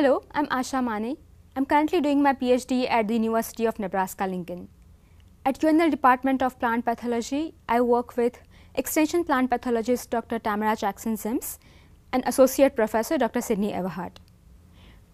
Hello, 0.00 0.22
I'm 0.32 0.46
Asha 0.46 0.82
Mane. 0.82 1.18
I'm 1.54 1.66
currently 1.66 2.00
doing 2.00 2.22
my 2.22 2.32
PhD 2.32 2.90
at 2.90 3.06
the 3.06 3.12
University 3.12 3.66
of 3.66 3.78
Nebraska 3.78 4.26
Lincoln. 4.26 4.68
At 5.44 5.58
UNL 5.60 5.90
Department 5.90 6.42
of 6.42 6.58
Plant 6.58 6.86
Pathology, 6.86 7.52
I 7.68 7.82
work 7.82 8.16
with 8.16 8.40
Extension 8.74 9.24
Plant 9.24 9.50
Pathologist 9.50 10.08
Dr. 10.08 10.38
Tamra 10.38 10.78
Jackson-Ziems 10.78 11.58
and 12.14 12.22
Associate 12.24 12.74
Professor 12.74 13.18
Dr. 13.18 13.42
Sydney 13.42 13.74
Everhart. 13.74 14.16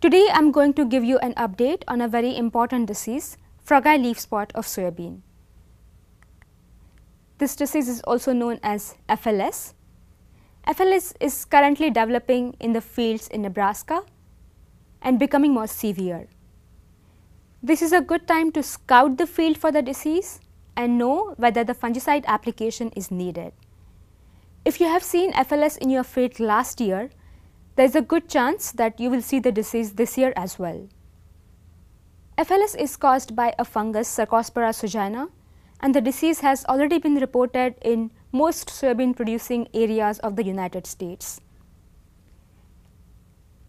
Today, 0.00 0.28
I'm 0.32 0.52
going 0.52 0.72
to 0.74 0.84
give 0.84 1.02
you 1.02 1.18
an 1.18 1.34
update 1.34 1.82
on 1.88 2.00
a 2.00 2.06
very 2.06 2.36
important 2.36 2.86
disease, 2.86 3.38
frogeye 3.66 4.00
leaf 4.00 4.20
spot 4.20 4.52
of 4.54 4.66
soybean. 4.66 5.22
This 7.38 7.56
disease 7.56 7.88
is 7.88 8.02
also 8.02 8.32
known 8.32 8.60
as 8.62 8.94
FLS. 9.08 9.74
FLS 10.68 11.12
is 11.18 11.44
currently 11.44 11.90
developing 11.90 12.54
in 12.60 12.72
the 12.72 12.80
fields 12.80 13.26
in 13.26 13.42
Nebraska 13.42 14.04
and 15.02 15.18
becoming 15.18 15.52
more 15.52 15.66
severe. 15.66 16.28
This 17.62 17.82
is 17.82 17.92
a 17.92 18.00
good 18.00 18.26
time 18.26 18.52
to 18.52 18.62
scout 18.62 19.18
the 19.18 19.26
field 19.26 19.58
for 19.58 19.72
the 19.72 19.82
disease 19.82 20.40
and 20.76 20.98
know 20.98 21.34
whether 21.36 21.64
the 21.64 21.74
fungicide 21.74 22.24
application 22.26 22.90
is 22.94 23.10
needed. 23.10 23.52
If 24.64 24.80
you 24.80 24.86
have 24.88 25.02
seen 25.02 25.32
FLS 25.32 25.78
in 25.78 25.90
your 25.90 26.04
field 26.04 26.38
last 26.38 26.80
year, 26.80 27.10
there 27.76 27.86
is 27.86 27.94
a 27.94 28.02
good 28.02 28.28
chance 28.28 28.72
that 28.72 28.98
you 28.98 29.10
will 29.10 29.22
see 29.22 29.38
the 29.38 29.52
disease 29.52 29.92
this 29.92 30.18
year 30.18 30.32
as 30.36 30.58
well. 30.58 30.88
FLS 32.38 32.76
is 32.78 32.96
caused 32.96 33.34
by 33.34 33.54
a 33.58 33.64
fungus 33.64 34.14
Cercospora 34.14 34.70
sojina 34.70 35.28
and 35.80 35.94
the 35.94 36.00
disease 36.00 36.40
has 36.40 36.64
already 36.66 36.98
been 36.98 37.14
reported 37.14 37.74
in 37.82 38.10
most 38.32 38.68
soybean 38.68 39.14
producing 39.16 39.68
areas 39.72 40.18
of 40.18 40.36
the 40.36 40.44
United 40.44 40.86
States. 40.86 41.40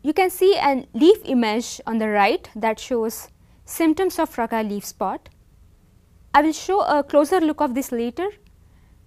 You 0.03 0.14
can 0.14 0.30
see 0.30 0.56
a 0.56 0.86
leaf 0.94 1.17
image 1.26 1.81
on 1.86 1.98
the 1.98 2.09
right 2.09 2.50
that 2.56 2.80
shows 2.80 3.30
symptoms 3.66 4.20
of 4.20 4.34
frogeye 4.34 4.67
leaf 4.67 4.86
spot. 4.86 5.30
I 6.34 6.42
will 6.42 6.54
show 6.54 6.81
a 6.81 7.04
closer 7.04 7.42
look 7.42 7.62
of 7.62 7.73
this 7.73 7.92
later, 7.92 8.30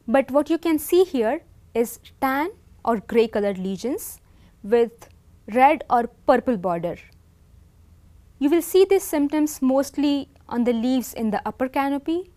but 0.07 0.31
what 0.31 0.51
you 0.51 0.59
can 0.59 0.79
see 0.79 1.05
here 1.05 1.43
is 1.75 2.01
tan 2.21 2.51
or 2.85 2.99
grey 2.99 3.29
colored 3.29 3.59
lesions 3.59 4.21
with 4.63 5.09
red 5.55 5.85
or 5.89 6.09
purple 6.27 6.57
border. 6.57 6.97
You 8.39 8.51
will 8.51 8.63
see 8.63 8.85
these 8.85 9.05
symptoms 9.05 9.63
mostly 9.63 10.29
on 10.49 10.65
the 10.65 10.73
leaves 10.73 11.15
in 11.15 11.31
the 11.31 11.41
upper 11.47 11.69
canopy, 11.69 12.31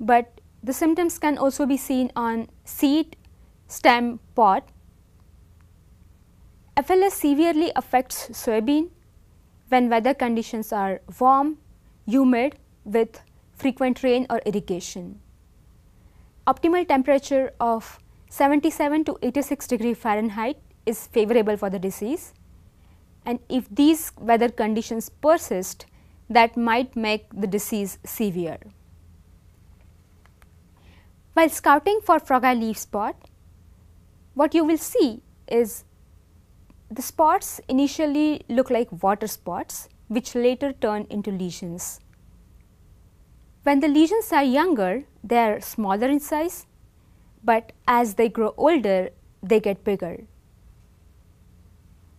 but 0.00 0.40
the 0.62 0.72
symptoms 0.72 1.18
can 1.18 1.36
also 1.36 1.66
be 1.66 1.76
seen 1.76 2.10
on 2.16 2.48
seed, 2.64 3.16
stem, 3.66 4.20
pod 4.34 4.62
FLS 6.76 7.12
severely 7.12 7.70
affects 7.76 8.28
soybean 8.30 8.90
when 9.68 9.88
weather 9.88 10.12
conditions 10.12 10.72
are 10.72 11.00
warm, 11.20 11.58
humid 12.04 12.56
with 12.84 13.20
frequent 13.52 14.02
rain 14.02 14.26
or 14.28 14.40
irrigation. 14.44 15.20
Optimal 16.48 16.86
temperature 16.88 17.52
of 17.60 18.00
77 18.28 19.04
to 19.04 19.16
86 19.22 19.68
degree 19.68 19.94
Fahrenheit 19.94 20.58
is 20.84 21.06
favorable 21.06 21.56
for 21.56 21.70
the 21.70 21.78
disease 21.78 22.34
and 23.24 23.38
if 23.48 23.68
these 23.70 24.10
weather 24.18 24.48
conditions 24.48 25.08
persist 25.08 25.86
that 26.28 26.56
might 26.56 26.96
make 26.96 27.26
the 27.32 27.46
disease 27.46 27.98
severe. 28.04 28.58
While 31.34 31.48
scouting 31.48 32.00
for 32.04 32.18
frogeye 32.18 32.58
leaf 32.58 32.78
spot, 32.78 33.14
what 34.34 34.54
you 34.54 34.64
will 34.64 34.78
see 34.78 35.22
is 35.46 35.84
the 36.90 37.02
spots 37.02 37.60
initially 37.68 38.44
look 38.48 38.70
like 38.70 39.02
water 39.02 39.26
spots 39.26 39.88
which 40.08 40.34
later 40.34 40.72
turn 40.72 41.06
into 41.10 41.30
lesions. 41.30 42.00
When 43.62 43.80
the 43.80 43.88
lesions 43.88 44.32
are 44.32 44.44
younger, 44.44 45.04
they 45.22 45.38
are 45.38 45.60
smaller 45.60 46.08
in 46.08 46.20
size, 46.20 46.66
but 47.42 47.72
as 47.88 48.14
they 48.14 48.28
grow 48.28 48.54
older, 48.56 49.10
they 49.42 49.60
get 49.60 49.84
bigger. 49.84 50.24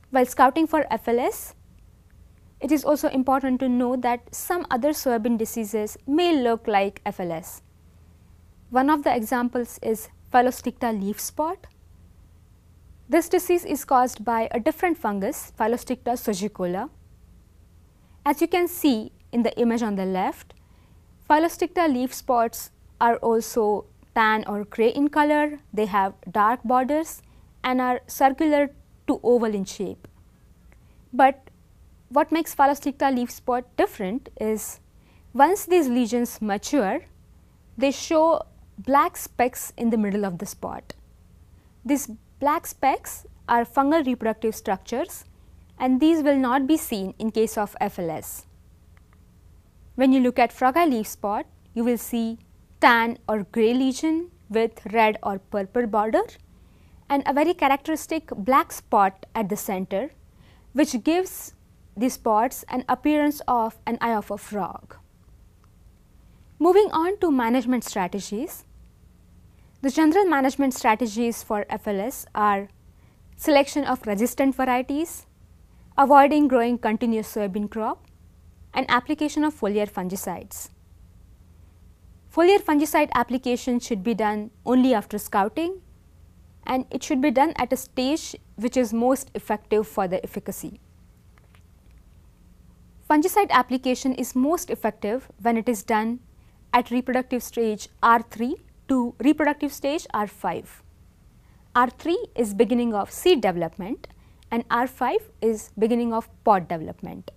While 0.09 0.25
scouting 0.25 0.65
for 0.65 0.85
FLS, 0.91 1.53
it 2.59 2.71
is 2.71 2.83
also 2.83 3.09
important 3.09 3.59
to 3.59 3.69
know 3.69 3.95
that 3.97 4.33
some 4.33 4.65
other 4.71 4.89
soybean 4.89 5.37
diseases 5.37 5.97
may 6.07 6.35
look 6.35 6.67
like 6.67 7.03
FLS. 7.03 7.61
One 8.69 8.89
of 8.89 9.03
the 9.03 9.15
examples 9.15 9.77
is 9.83 10.09
Phyllosticta 10.33 10.99
leaf 10.99 11.19
spot, 11.19 11.67
this 13.07 13.29
disease 13.29 13.65
is 13.65 13.85
caused 13.85 14.25
by 14.25 14.47
a 14.51 14.59
different 14.59 14.97
fungus, 14.97 15.51
Phyllosticta 15.59 16.13
sojicola. 16.17 16.89
As 18.25 18.41
you 18.41 18.47
can 18.47 18.67
see 18.67 19.11
in 19.31 19.43
the 19.43 19.55
image 19.59 19.83
on 19.83 19.95
the 19.95 20.05
left, 20.05 20.53
Phyllosticta 21.29 21.91
leaf 21.91 22.13
spots 22.13 22.71
are 22.99 23.17
also 23.17 23.85
tan 24.15 24.43
or 24.47 24.63
gray 24.63 24.89
in 24.89 25.09
color, 25.09 25.59
they 25.73 25.85
have 25.85 26.13
dark 26.31 26.63
borders 26.63 27.21
and 27.63 27.81
are 27.81 28.01
circular 28.07 28.71
to 29.07 29.19
oval 29.23 29.53
in 29.53 29.65
shape. 29.65 30.07
But 31.13 31.49
what 32.09 32.31
makes 32.31 32.55
Phyllosticta 32.55 33.13
leaf 33.15 33.29
spot 33.29 33.65
different 33.77 34.29
is 34.39 34.79
once 35.33 35.65
these 35.65 35.87
lesions 35.87 36.41
mature, 36.41 37.01
they 37.77 37.91
show 37.91 38.41
black 38.79 39.17
specks 39.17 39.73
in 39.77 39.89
the 39.89 39.97
middle 39.97 40.25
of 40.25 40.39
the 40.39 40.45
spot. 40.45 40.93
These 41.83 42.09
Black 42.39 42.67
specks 42.67 43.25
are 43.47 43.63
fungal 43.63 44.05
reproductive 44.05 44.55
structures 44.55 45.23
and 45.79 46.01
these 46.01 46.21
will 46.21 46.37
not 46.37 46.67
be 46.67 46.75
seen 46.75 47.13
in 47.17 47.31
case 47.31 47.57
of 47.57 47.75
FLS. 47.79 48.45
When 49.95 50.11
you 50.11 50.19
look 50.19 50.37
at 50.37 50.51
frogeye 50.51 50.89
leaf 50.89 51.07
spot, 51.07 51.45
you 51.73 51.85
will 51.85 51.97
see 51.97 52.39
tan 52.81 53.17
or 53.29 53.43
grey 53.43 53.73
lesion 53.73 54.31
with 54.49 54.85
red 54.91 55.17
or 55.23 55.39
purple 55.39 55.87
border 55.87 56.23
and 57.09 57.23
a 57.25 57.33
very 57.33 57.53
characteristic 57.53 58.27
black 58.35 58.73
spot 58.73 59.25
at 59.33 59.47
the 59.47 59.55
center 59.55 60.09
which 60.73 61.03
gives 61.05 61.53
the 61.95 62.09
spots 62.09 62.65
an 62.67 62.83
appearance 62.89 63.41
of 63.47 63.77
an 63.85 63.97
eye 64.01 64.13
of 64.13 64.29
a 64.29 64.37
frog. 64.37 64.97
Moving 66.59 66.89
on 66.91 67.17
to 67.19 67.31
management 67.31 67.85
strategies, 67.85 68.64
the 69.85 69.91
general 69.91 70.25
management 70.25 70.73
strategies 70.73 71.43
for 71.43 71.63
FLS 71.65 72.25
are 72.33 72.69
selection 73.37 73.83
of 73.83 74.07
resistant 74.07 74.55
varieties, 74.55 75.27
avoiding 75.95 76.47
growing 76.47 76.79
continuous 76.79 77.31
soybean 77.31 77.69
crop 77.69 78.07
and 78.73 78.89
application 78.89 79.43
of 79.43 79.53
foliar 79.53 79.87
fungicides. 79.87 80.69
Foliar 82.35 82.57
fungicide 82.63 83.11
application 83.13 83.79
should 83.79 84.03
be 84.03 84.15
done 84.15 84.49
only 84.65 84.95
after 84.95 85.19
scouting 85.19 85.81
and 86.65 86.87
it 86.89 87.03
should 87.03 87.21
be 87.21 87.29
done 87.29 87.53
at 87.55 87.71
a 87.71 87.77
stage 87.77 88.35
which 88.55 88.75
is 88.75 88.91
most 88.91 89.29
effective 89.35 89.87
for 89.87 90.07
the 90.07 90.23
efficacy. 90.23 90.79
Fungicide 93.07 93.51
application 93.51 94.15
is 94.15 94.35
most 94.35 94.71
effective 94.71 95.27
when 95.43 95.55
it 95.55 95.69
is 95.69 95.83
done 95.83 96.21
at 96.73 96.89
reproductive 96.89 97.43
stage 97.43 97.87
R3 98.01 98.64
to 98.87 99.15
reproductive 99.19 99.73
stage 99.73 100.07
R5. 100.13 100.65
R3 101.75 102.15
is 102.35 102.53
beginning 102.53 102.93
of 102.93 103.11
seed 103.11 103.41
development 103.41 104.07
and 104.51 104.67
R5 104.69 105.17
is 105.41 105.71
beginning 105.77 106.13
of 106.13 106.29
pod 106.43 106.67
development. 106.67 107.31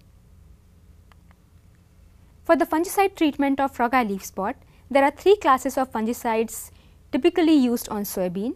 For 2.44 2.56
the 2.56 2.64
fungicide 2.64 3.16
treatment 3.16 3.60
of 3.60 3.76
frogeye 3.76 4.08
leaf 4.08 4.25
spot, 4.25 4.56
there 4.91 5.04
are 5.04 5.10
three 5.10 5.37
classes 5.37 5.76
of 5.76 5.92
fungicides 5.92 6.70
typically 7.12 7.54
used 7.54 7.88
on 7.88 8.03
soybean. 8.03 8.55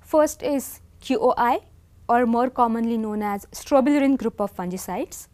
First 0.00 0.42
is 0.42 0.80
QOI 1.02 1.64
or 2.08 2.26
more 2.26 2.50
commonly 2.50 2.96
known 2.96 3.22
as 3.22 3.46
strobilurin 3.46 4.16
group 4.16 4.40
of 4.40 4.54
fungicides. 4.54 5.28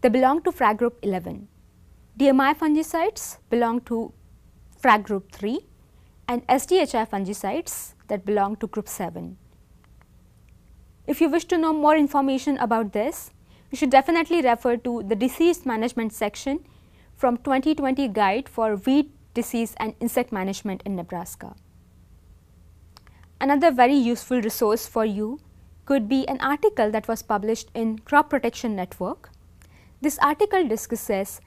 They 0.00 0.08
belong 0.08 0.42
to 0.44 0.52
FRAC 0.52 0.78
group 0.78 0.98
11. 1.02 1.48
DMI 2.18 2.56
fungicides 2.56 3.38
belong 3.50 3.80
to 3.82 4.12
FRAC 4.78 5.02
group 5.02 5.32
3 5.32 5.60
and 6.28 6.46
SDHI 6.46 7.08
fungicides 7.08 7.94
that 8.08 8.24
belong 8.24 8.56
to 8.56 8.66
group 8.66 8.88
7. 8.88 9.36
If 11.06 11.20
you 11.20 11.28
wish 11.28 11.44
to 11.46 11.58
know 11.58 11.72
more 11.72 11.96
information 11.96 12.58
about 12.58 12.92
this, 12.92 13.30
you 13.70 13.76
should 13.76 13.90
definitely 13.90 14.42
refer 14.42 14.76
to 14.76 15.02
the 15.02 15.16
disease 15.16 15.66
management 15.66 16.12
section 16.12 16.64
from 17.16 17.38
2020 17.38 18.08
guide 18.08 18.48
for 18.48 18.76
weed 18.76 19.10
disease 19.34 19.74
and 19.78 19.94
insect 20.00 20.32
management 20.32 20.82
in 20.84 20.94
Nebraska. 20.94 21.54
Another 23.40 23.72
very 23.72 23.94
useful 23.94 24.40
resource 24.40 24.86
for 24.86 25.04
you 25.04 25.40
could 25.84 26.08
be 26.08 26.28
an 26.28 26.40
article 26.40 26.90
that 26.92 27.08
was 27.08 27.22
published 27.22 27.70
in 27.74 27.98
Crop 27.98 28.30
Protection 28.30 28.76
Network. 28.76 29.30
This 30.00 30.18
article 30.18 30.68
discusses 30.68 31.40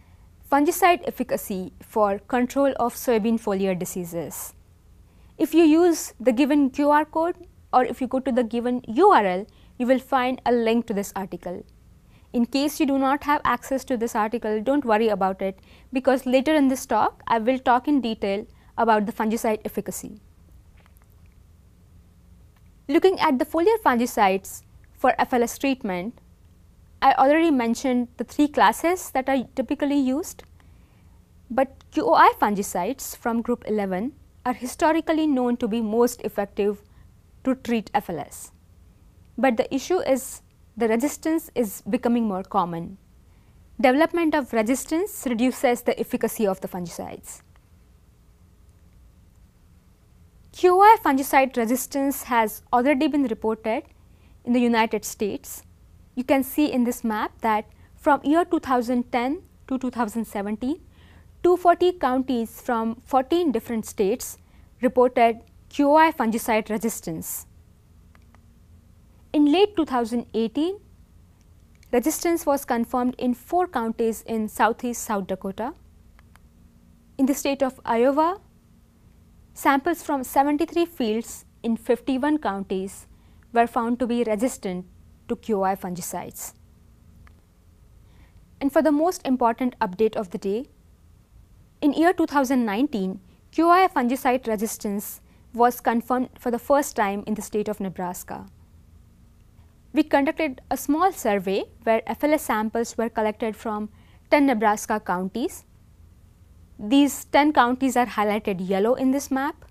fungicide 0.51 1.07
efficacy 1.07 1.73
for 1.81 2.19
control 2.19 2.73
of 2.77 2.95
soybean 2.95 3.39
foliar 3.39 3.77
diseases. 3.77 4.53
If 5.37 5.53
you 5.53 5.63
use 5.63 6.13
the 6.17 6.31
given 6.31 6.69
QR 6.69 7.09
code 7.11 7.35
or 7.73 7.83
if 7.83 7.99
you 7.99 8.07
go 8.07 8.21
to 8.21 8.31
the 8.31 8.43
given 8.43 8.81
URL, 8.83 9.45
you 9.77 9.85
will 9.85 9.99
find 9.99 10.41
a 10.45 10.51
link 10.53 10.87
to 10.87 10.93
this 10.93 11.11
article. 11.13 11.65
In 12.31 12.45
case 12.45 12.79
you 12.79 12.85
do 12.85 12.97
not 12.97 13.25
have 13.25 13.41
access 13.43 13.83
to 13.85 13.97
this 13.97 14.15
article, 14.15 14.61
don't 14.61 14.85
worry 14.85 15.09
about 15.09 15.41
it 15.41 15.59
because 15.91 16.25
later 16.25 16.55
in 16.55 16.69
this 16.69 16.85
talk, 16.85 17.21
I 17.27 17.39
will 17.39 17.59
talk 17.59 17.87
in 17.89 17.99
detail 17.99 18.45
about 18.77 19.05
the 19.05 19.11
fungicide 19.11 19.59
efficacy. 19.65 20.21
Looking 22.87 23.19
at 23.19 23.37
the 23.37 23.45
foliar 23.45 23.77
fungicides 23.83 24.63
for 24.93 25.13
FLS 25.19 25.59
treatment, 25.59 26.19
I 27.01 27.13
already 27.13 27.51
mentioned 27.51 28.07
the 28.17 28.23
three 28.23 28.47
classes 28.47 29.11
that 29.11 29.27
are 29.27 29.43
typically 29.55 29.99
used, 29.99 30.43
but 31.49 31.83
QOI 31.91 32.29
fungicides 32.39 33.17
from 33.17 33.41
group 33.41 33.65
11 33.67 34.13
are 34.45 34.53
historically 34.53 35.25
known 35.25 35.57
to 35.57 35.67
be 35.67 35.81
most 35.81 36.21
effective 36.21 36.81
to 37.43 37.55
treat 37.55 37.91
FLS. 37.93 38.51
But 39.37 39.57
the 39.57 39.73
issue 39.73 39.99
is 39.99 40.41
the 40.77 40.87
resistance 40.87 41.49
is 41.55 41.81
becoming 41.89 42.27
more 42.27 42.43
common. 42.43 42.97
Development 43.79 44.35
of 44.35 44.53
resistance 44.53 45.25
reduces 45.25 45.81
the 45.81 45.99
efficacy 45.99 46.47
of 46.47 46.61
the 46.61 46.67
fungicides. 46.67 47.41
QOI 50.53 50.97
fungicide 50.99 51.57
resistance 51.57 52.23
has 52.23 52.61
already 52.71 53.07
been 53.07 53.23
reported 53.23 53.83
in 54.45 54.53
the 54.53 54.59
United 54.61 55.03
States. 55.03 55.63
You 56.15 56.23
can 56.23 56.43
see 56.43 56.71
in 56.71 56.85
this 56.85 57.03
map 57.03 57.33
that 57.41 57.65
from 57.95 58.21
year 58.23 58.45
2010 58.45 59.41
to 59.67 59.77
2017, 59.77 60.79
240 61.45 61.99
counties 61.99 62.59
from 62.59 62.99
14 63.05 63.51
different 63.51 63.85
states 63.85 64.39
reported 64.81 65.41
QOI 65.69 66.11
fungicide 66.11 66.71
resistance. 66.71 67.45
In 69.31 69.51
late 69.51 69.75
2018, 69.75 70.79
resistance 71.91 72.47
was 72.47 72.65
confirmed 72.65 73.13
in 73.19 73.35
four 73.35 73.67
counties 73.67 74.23
in 74.23 74.47
southeast 74.47 75.03
South 75.03 75.27
Dakota. 75.27 75.75
In 77.19 77.27
the 77.27 77.35
state 77.35 77.61
of 77.61 77.79
Iowa, 77.85 78.41
samples 79.53 80.01
from 80.01 80.23
73 80.23 80.87
fields 80.87 81.45
in 81.61 81.77
51 81.77 82.39
counties 82.39 83.05
were 83.53 83.67
found 83.67 83.99
to 83.99 84.07
be 84.07 84.23
resistant 84.23 84.87
to 85.27 85.35
QOI 85.35 85.77
fungicides. 85.79 86.53
And 88.59 88.73
for 88.73 88.81
the 88.81 88.91
most 88.91 89.21
important 89.27 89.77
update 89.79 90.15
of 90.15 90.31
the 90.31 90.39
day, 90.39 90.69
in 91.85 91.93
year 91.93 92.13
2019, 92.13 93.19
QOI 93.51 93.87
fungicide 93.93 94.47
resistance 94.47 95.21
was 95.53 95.79
confirmed 95.79 96.29
for 96.37 96.51
the 96.51 96.59
first 96.59 96.95
time 96.95 97.23
in 97.25 97.35
the 97.35 97.41
state 97.41 97.69
of 97.69 97.79
Nebraska 97.79 98.45
we 99.95 100.03
conducted 100.03 100.61
a 100.69 100.75
small 100.75 101.13
survey 101.13 101.63
where 101.83 102.01
FLS 102.01 102.41
samples 102.41 102.97
were 102.97 103.07
collected 103.07 103.55
from 103.55 103.87
10 104.29 104.45
Nebraska 104.45 104.99
counties. 104.99 105.63
These 106.77 107.23
10 107.25 107.53
counties 107.53 107.95
are 107.95 108.05
highlighted 108.05 108.67
yellow 108.67 108.95
in 108.95 109.11
this 109.11 109.31
map. 109.31 109.63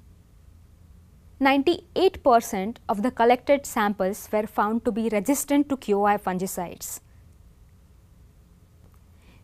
98 1.41 2.23
percent 2.23 2.81
of 2.89 3.03
the 3.03 3.11
collected 3.11 3.67
samples 3.67 4.29
were 4.33 4.47
found 4.47 4.85
to 4.87 4.93
be 4.93 5.11
resistant 5.11 5.69
to 5.69 5.77
QOI 5.77 6.19
fungicides. 6.19 7.01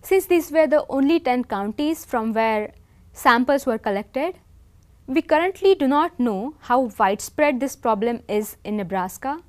Since 0.03 0.27
these 0.27 0.51
were 0.51 0.67
the 0.67 0.85
only 0.89 1.21
10 1.21 1.45
counties 1.45 2.05
from 2.05 2.33
where 2.33 2.73
samples 3.13 3.67
were 3.67 3.79
collected, 3.79 4.37
we 5.07 5.23
currently 5.23 5.75
do 5.75 5.89
not 5.89 6.19
know 6.19 6.55
how 6.61 6.91
widespread 6.99 7.61
this 7.61 7.77
problem 7.77 8.23
is 8.29 8.57
in 8.65 8.77
Nebraska 8.77 9.43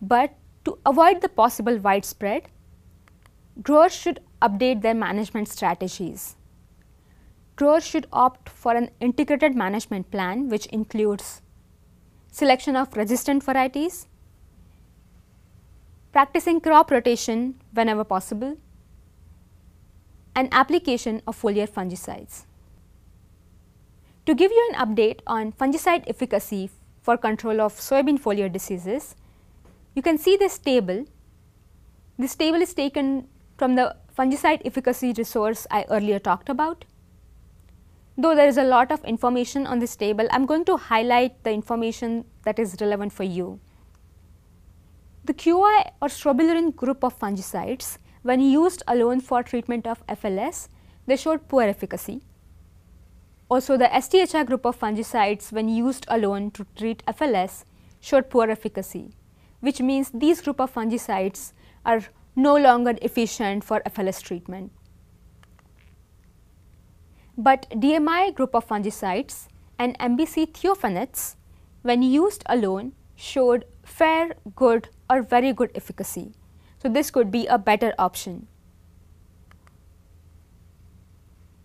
but 0.00 0.34
to 0.64 0.78
avoid 0.84 1.20
the 1.20 1.28
possible 1.28 1.78
widespread, 1.78 2.48
growers 3.62 3.94
should 3.94 4.20
update 4.42 4.82
their 4.82 4.94
management 4.94 5.48
strategies. 5.48 6.36
Growers 7.56 7.86
should 7.86 8.06
opt 8.12 8.48
for 8.48 8.74
an 8.74 8.90
integrated 9.00 9.54
management 9.54 10.10
plan 10.10 10.48
which 10.48 10.66
includes 10.66 11.40
selection 12.30 12.76
of 12.76 12.96
resistant 12.96 13.44
varieties, 13.44 14.08
practicing 16.12 16.60
crop 16.60 16.90
rotation 16.90 17.54
whenever 17.72 18.04
possible, 18.04 18.56
and 20.34 20.48
application 20.52 21.22
of 21.26 21.40
foliar 21.40 21.68
fungicides. 21.68 22.44
To 24.26 24.34
give 24.34 24.50
you 24.50 24.70
an 24.72 24.86
update 24.86 25.20
on 25.26 25.52
fungicide 25.52 26.04
efficacy 26.06 26.70
for 27.02 27.16
control 27.16 27.60
of 27.60 27.74
soybean 27.74 28.18
foliar 28.18 28.50
diseases, 28.50 29.16
you 29.94 30.02
can 30.02 30.16
see 30.16 30.36
this 30.36 30.58
table. 30.58 31.04
This 32.18 32.34
table 32.34 32.62
is 32.62 32.72
taken 32.72 33.28
from 33.58 33.74
the 33.74 33.96
fungicide 34.18 34.62
efficacy 34.64 35.12
resource 35.16 35.66
I 35.70 35.84
earlier 35.90 36.18
talked 36.18 36.48
about. 36.48 36.84
Though 38.16 38.34
there 38.34 38.48
is 38.48 38.56
a 38.56 38.64
lot 38.64 38.92
of 38.92 39.04
information 39.04 39.66
on 39.66 39.80
this 39.80 39.96
table, 39.96 40.26
I 40.30 40.36
am 40.36 40.46
going 40.46 40.64
to 40.66 40.76
highlight 40.76 41.42
the 41.42 41.50
information 41.52 42.24
that 42.44 42.58
is 42.58 42.76
relevant 42.80 43.12
for 43.12 43.24
you. 43.24 43.58
The 45.24 45.34
QI 45.34 45.90
or 46.00 46.08
strobilurin 46.08 46.76
group 46.76 47.02
of 47.02 47.18
fungicides, 47.18 47.98
when 48.24 48.40
used 48.40 48.82
alone 48.88 49.20
for 49.20 49.42
treatment 49.44 49.86
of 49.86 50.04
FLS, 50.08 50.68
they 51.06 51.16
showed 51.16 51.46
poor 51.46 51.62
efficacy. 51.62 52.22
Also, 53.48 53.76
the 53.76 53.86
SDHI 53.86 54.44
group 54.46 54.66
of 54.66 54.76
fungicides, 54.78 55.52
when 55.52 55.68
used 55.68 56.04
alone 56.08 56.50
to 56.50 56.66
treat 56.74 57.04
FLS, 57.06 57.64
showed 58.00 58.28
poor 58.28 58.50
efficacy 58.50 59.14
which 59.64 59.80
means 59.80 60.10
these 60.12 60.42
group 60.42 60.60
of 60.60 60.72
fungicides 60.72 61.52
are 61.86 62.02
no 62.36 62.54
longer 62.54 62.94
efficient 63.00 63.64
for 63.64 63.80
FLS 63.86 64.22
treatment. 64.22 64.70
But 67.36 67.68
DMI 67.70 68.34
group 68.34 68.54
of 68.54 68.68
fungicides 68.68 69.48
and 69.78 69.98
MBC 69.98 70.52
thiophanates 70.52 71.36
when 71.80 72.02
used 72.02 72.44
alone 72.46 72.92
showed 73.16 73.64
fair, 73.84 74.34
good 74.54 74.90
or 75.08 75.22
very 75.22 75.52
good 75.54 75.70
efficacy. 75.74 76.34
So, 76.84 76.90
this 76.90 77.10
could 77.10 77.30
be 77.30 77.46
a 77.46 77.56
better 77.56 77.94
option. 77.98 78.46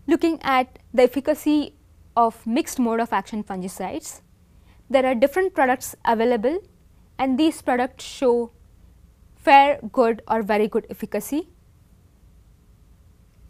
Looking 0.07 0.39
at 0.41 0.79
the 0.93 1.03
efficacy 1.03 1.73
of 2.15 2.47
mixed 2.47 2.79
mode 2.79 3.01
of 3.01 3.11
action 3.11 3.43
fungicides, 3.43 4.21
there 4.89 5.05
are 5.05 5.13
different 5.13 5.53
products 5.53 5.93
available 6.05 6.59
and 7.17 7.37
these 7.37 7.61
products 7.61 8.05
show 8.05 8.51
fair, 9.35 9.81
good 9.91 10.21
or 10.25 10.41
very 10.41 10.69
good 10.69 10.87
efficacy. 10.89 11.49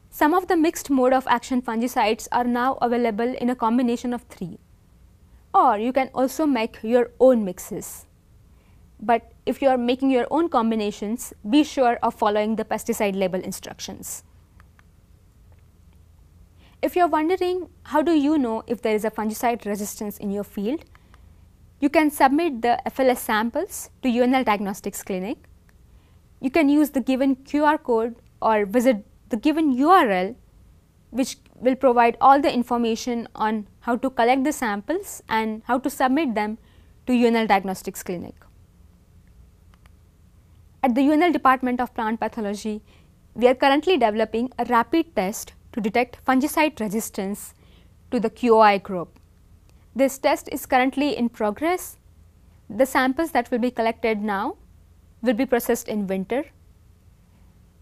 Some 0.10 0.34
of 0.34 0.48
the 0.48 0.58
mixed 0.58 0.90
mode 0.90 1.14
of 1.14 1.28
action 1.28 1.62
fungicides 1.62 2.28
are 2.32 2.46
now 2.46 2.80
available 2.82 3.36
in 3.40 3.52
a 3.52 3.56
combination 3.56 4.12
of 4.12 4.24
three 4.24 4.58
or 5.54 5.78
you 5.78 5.94
can 5.94 6.10
also 6.16 6.48
make 6.48 6.80
your 6.82 7.12
own 7.20 7.46
mixes. 7.46 8.08
But 9.00 9.34
if 9.50 9.64
you 9.64 9.68
are 9.68 9.80
making 9.80 10.12
your 10.12 10.28
own 10.30 10.48
combinations, 10.48 11.34
be 11.50 11.64
sure 11.64 11.98
of 12.04 12.14
following 12.14 12.56
the 12.56 12.64
pesticide 12.64 13.16
label 13.16 13.42
instructions. 13.42 14.24
If 16.84 16.96
you 16.96 17.02
are 17.02 17.08
wondering 17.08 17.70
how 17.94 18.04
do 18.04 18.12
you 18.12 18.38
know 18.38 18.64
if 18.68 18.84
there 18.84 18.94
is 18.94 19.06
a 19.06 19.10
fungicide 19.10 19.66
resistance 19.66 20.20
in 20.20 20.30
your 20.30 20.44
field, 20.44 20.86
you 21.80 21.90
can 21.90 22.12
submit 22.12 22.62
the 22.62 22.80
FLS 22.86 23.18
samples 23.18 23.90
to 24.04 24.10
UNL 24.10 24.46
Diagnostics 24.46 25.02
Clinic. 25.02 25.38
You 26.40 26.52
can 26.52 26.70
use 26.70 26.92
the 26.92 27.02
given 27.02 27.36
QR 27.38 27.82
code 27.82 28.18
or 28.42 28.66
visit 28.66 29.04
the 29.30 29.38
given 29.38 29.76
URL 29.76 30.36
which 31.10 31.38
will 31.56 31.76
provide 31.76 32.18
all 32.22 32.40
the 32.40 32.54
information 32.54 33.28
on 33.34 33.66
how 33.80 33.96
to 33.96 34.12
collect 34.12 34.44
the 34.44 34.54
samples 34.54 35.24
and 35.28 35.64
how 35.66 35.80
to 35.80 35.90
submit 35.90 36.36
them 36.36 36.60
to 37.08 37.14
UNL 37.14 37.48
Diagnostics 37.48 38.04
Clinic. 38.04 38.36
At 40.82 40.96
the 40.96 41.02
UNL 41.02 41.34
Department 41.34 41.82
of 41.82 41.94
Plant 41.94 42.22
Pathology, 42.22 42.82
we 43.34 43.50
are 43.50 43.56
currently 43.56 43.98
developing 43.98 44.50
a 44.58 44.64
rapid 44.64 45.14
test 45.14 45.52
to 45.74 45.82
detect 45.82 46.24
fungicide 46.26 46.80
resistance 46.80 47.54
to 48.12 48.20
the 48.20 48.30
QOI 48.30 48.82
group. 48.82 49.20
This 49.94 50.18
test 50.18 50.48
is 50.54 50.66
currently 50.66 51.18
in 51.18 51.28
progress. 51.28 51.98
The 52.70 52.86
samples 52.86 53.32
that 53.32 53.52
will 53.52 53.60
be 53.60 53.72
collected 53.72 54.22
now 54.22 54.56
will 55.22 55.34
be 55.34 55.46
processed 55.46 55.90
in 55.90 56.08
winter. 56.08 56.46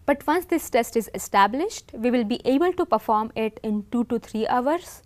But 0.04 0.26
once 0.26 0.46
this 0.46 0.68
test 0.68 0.96
is 0.96 1.08
established, 1.14 1.92
we 1.94 2.10
will 2.10 2.24
be 2.24 2.40
able 2.44 2.72
to 2.72 2.84
perform 2.84 3.30
it 3.36 3.60
in 3.62 3.84
2 3.92 4.04
to 4.06 4.18
3 4.18 4.48
hours. 4.48 5.02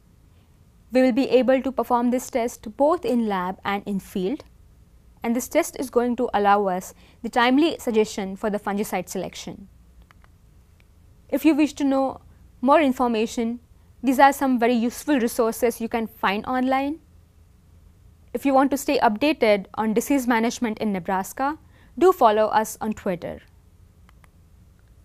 We 0.92 1.02
will 1.02 1.12
be 1.12 1.28
able 1.28 1.60
to 1.60 1.70
perform 1.70 2.10
this 2.10 2.30
test 2.30 2.74
both 2.78 3.04
in 3.04 3.28
lab 3.28 3.58
and 3.66 3.82
in 3.84 4.00
field. 4.00 4.44
And 5.22 5.36
this 5.36 5.48
test 5.48 5.76
is 5.78 5.90
going 5.90 6.16
to 6.16 6.28
allow 6.34 6.66
us 6.66 6.94
the 7.22 7.28
timely 7.28 7.78
suggestion 7.78 8.36
for 8.36 8.50
the 8.50 8.58
fungicide 8.58 9.08
selection. 9.08 9.68
If 11.28 11.44
you 11.44 11.54
wish 11.54 11.72
to 11.74 11.84
know 11.84 12.20
more 12.60 12.80
information, 12.80 13.60
these 14.02 14.18
are 14.18 14.32
some 14.32 14.58
very 14.58 14.74
useful 14.74 15.20
resources 15.20 15.80
you 15.80 15.88
can 15.88 16.06
find 16.06 16.44
online. 16.46 16.98
If 18.34 18.44
you 18.44 18.52
want 18.52 18.70
to 18.72 18.76
stay 18.76 18.98
updated 18.98 19.66
on 19.74 19.94
disease 19.94 20.26
management 20.26 20.78
in 20.78 20.92
Nebraska, 20.92 21.58
do 21.96 22.12
follow 22.12 22.46
us 22.46 22.76
on 22.80 22.94
Twitter. 22.94 23.40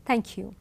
Thank 0.06 0.38
you. 0.38 0.56